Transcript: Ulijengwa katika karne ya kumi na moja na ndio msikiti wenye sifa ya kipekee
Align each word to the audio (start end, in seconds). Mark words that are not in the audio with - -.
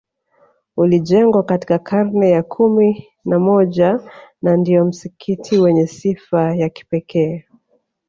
Ulijengwa 0.77 1.43
katika 1.43 1.79
karne 1.79 2.29
ya 2.29 2.43
kumi 2.43 3.07
na 3.25 3.39
moja 3.39 3.99
na 4.41 4.57
ndio 4.57 4.85
msikiti 4.85 5.59
wenye 5.59 5.87
sifa 5.87 6.55
ya 6.55 6.69
kipekee 6.69 7.45